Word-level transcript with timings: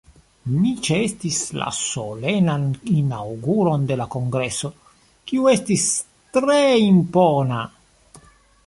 Mi 0.51 0.69
ĉeestis 0.85 1.41
la 1.63 1.67
Solenan 1.79 2.65
Inaŭguron 2.95 3.85
de 3.93 3.99
la 4.01 4.09
kongreso, 4.17 4.73
kiu 5.29 5.49
estis 5.57 5.87
tre 6.39 6.61
impona. 6.91 7.63